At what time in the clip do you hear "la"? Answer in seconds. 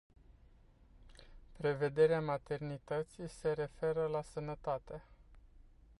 4.07-4.21